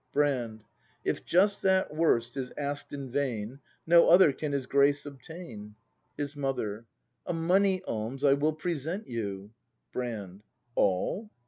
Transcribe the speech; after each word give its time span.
Brand. 0.13 0.63
If 1.05 1.23
just 1.25 1.61
that 1.61 1.93
worst 1.95 2.35
is 2.35 2.51
asked 2.57 2.91
in 2.91 3.11
vain. 3.11 3.59
No 3.85 4.09
other 4.09 4.33
can 4.33 4.51
His 4.51 4.65
grace 4.65 5.05
obtain. 5.05 5.75
His 6.17 6.35
Mother. 6.35 6.87
A 7.27 7.33
money 7.33 7.83
alms 7.83 8.23
I 8.23 8.33
will 8.33 8.53
present 8.53 9.07
you! 9.07 9.51
Brand. 9.93 10.41
All? 10.73 11.29